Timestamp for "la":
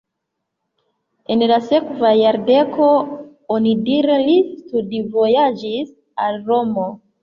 1.51-1.59